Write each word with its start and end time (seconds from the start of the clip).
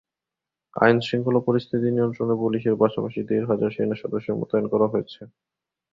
আইনশৃঙ্খলা 0.73 1.41
পরিস্থিতি 1.47 1.87
নিয়ন্ত্রণে 1.91 2.35
পুলিশের 2.43 2.75
পাশাপাশি 2.81 3.19
দেড় 3.29 3.45
হাজার 3.51 3.69
সেনাসদস্য 3.75 4.29
মোতায়েন 4.39 4.65
করা 4.73 4.87
হয়েছে। 4.87 5.21